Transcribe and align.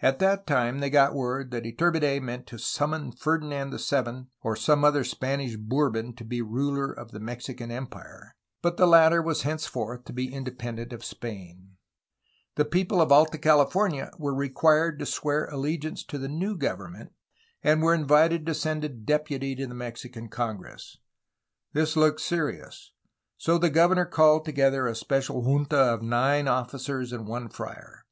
At 0.00 0.18
that 0.18 0.46
time 0.46 0.80
they 0.80 0.90
got 0.90 1.14
word 1.14 1.50
that 1.52 1.64
Iturbide 1.64 2.20
meant 2.20 2.46
to 2.48 2.58
sum 2.58 2.90
mon 2.90 3.12
Ferdinand 3.12 3.70
VII 3.70 4.26
or 4.42 4.56
some 4.56 4.84
other 4.84 5.04
Spanish 5.04 5.56
Bourbon 5.56 6.12
to 6.16 6.22
ERA 6.24 6.44
OF 6.44 6.44
THE 6.44 6.44
WARS 6.44 6.44
OF 6.44 6.44
INDEPENDENCE, 6.44 6.44
1810 6.44 6.44
1822 6.44 6.48
453 6.52 6.52
be 6.52 6.56
ruler 6.60 6.92
of 6.92 7.10
the 7.10 7.24
Mexican 7.24 7.70
Empire, 8.28 8.36
but 8.60 8.76
the 8.76 8.86
latter 8.86 9.22
was 9.22 9.42
hence 9.48 9.64
forth 9.66 10.04
to 10.04 10.12
be 10.12 10.30
independent 10.34 10.92
of 10.92 11.02
Spain. 11.02 11.76
The 12.56 12.66
people 12.66 13.00
of 13.00 13.10
Alta 13.10 13.38
Cali 13.38 13.64
fornia 13.64 14.10
were 14.18 14.34
required 14.34 14.98
to 14.98 15.06
swear 15.06 15.46
allegiance 15.46 16.04
to 16.04 16.18
the 16.18 16.28
new 16.28 16.58
govern 16.58 16.92
ment, 16.92 17.12
and 17.62 17.80
were 17.80 17.94
invited 17.94 18.44
to 18.44 18.52
send 18.54 18.84
a 18.84 18.90
deputy 18.90 19.54
to 19.56 19.66
the 19.66 19.74
Mexican 19.74 20.28
Congress. 20.28 20.98
This 21.72 21.96
looked 21.96 22.20
serious. 22.20 22.92
So 23.38 23.56
the 23.56 23.70
governor 23.70 24.04
called 24.04 24.44
together 24.44 24.86
a 24.86 24.94
special 24.94 25.40
junta 25.44 25.78
of 25.78 26.02
nine 26.02 26.48
officers 26.48 27.14
and 27.14 27.26
one 27.26 27.48
friar. 27.48 28.04